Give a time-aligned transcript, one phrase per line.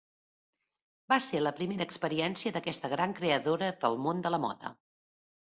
[1.11, 4.75] Va ser la primera experiència d'aquesta gran creadora del món de la moda.